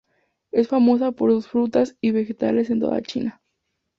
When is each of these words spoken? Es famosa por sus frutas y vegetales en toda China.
Es 0.51 0.67
famosa 0.69 1.11
por 1.11 1.29
sus 1.29 1.47
frutas 1.47 1.95
y 2.01 2.09
vegetales 2.09 2.71
en 2.71 2.79
toda 2.79 3.03
China. 3.03 3.39